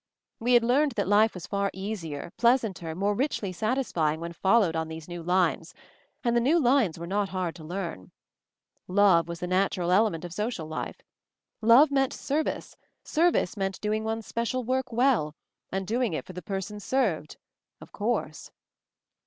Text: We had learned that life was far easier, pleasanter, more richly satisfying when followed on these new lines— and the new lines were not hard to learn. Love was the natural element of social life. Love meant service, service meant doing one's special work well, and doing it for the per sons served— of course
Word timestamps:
We 0.39 0.53
had 0.53 0.63
learned 0.63 0.93
that 0.93 1.07
life 1.07 1.35
was 1.35 1.45
far 1.45 1.69
easier, 1.75 2.33
pleasanter, 2.35 2.95
more 2.95 3.13
richly 3.13 3.51
satisfying 3.53 4.19
when 4.19 4.33
followed 4.33 4.75
on 4.75 4.87
these 4.87 5.07
new 5.07 5.21
lines— 5.21 5.75
and 6.23 6.35
the 6.35 6.39
new 6.41 6.59
lines 6.59 6.97
were 6.97 7.05
not 7.05 7.29
hard 7.29 7.53
to 7.57 7.63
learn. 7.63 8.09
Love 8.87 9.27
was 9.27 9.41
the 9.41 9.45
natural 9.45 9.91
element 9.91 10.25
of 10.25 10.33
social 10.33 10.65
life. 10.65 10.99
Love 11.61 11.91
meant 11.91 12.13
service, 12.13 12.75
service 13.03 13.55
meant 13.55 13.79
doing 13.79 14.03
one's 14.03 14.25
special 14.25 14.63
work 14.63 14.91
well, 14.91 15.35
and 15.71 15.85
doing 15.85 16.13
it 16.13 16.25
for 16.25 16.33
the 16.33 16.41
per 16.41 16.61
sons 16.61 16.83
served— 16.83 17.37
of 17.79 17.91
course 17.91 18.49